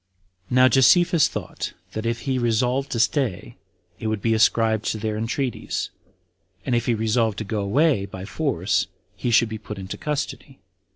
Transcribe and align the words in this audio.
17. 0.45 0.55
Now 0.55 0.67
Josephus 0.67 1.27
thought, 1.27 1.73
that 1.91 2.07
if 2.07 2.21
he 2.21 2.39
resolved 2.39 2.89
to 2.89 2.99
stay, 2.99 3.57
it 3.99 4.07
would 4.07 4.19
be 4.19 4.33
ascribed 4.33 4.85
to 4.85 4.97
their 4.97 5.15
entreaties; 5.15 5.91
and 6.65 6.73
if 6.73 6.87
he 6.87 6.95
resolved 6.95 7.37
to 7.37 7.43
go 7.43 7.61
away 7.61 8.07
by 8.07 8.25
force, 8.25 8.87
he 9.15 9.29
should 9.29 9.47
be 9.47 9.59
put 9.59 9.77
into 9.77 9.99
custody. 9.99 10.57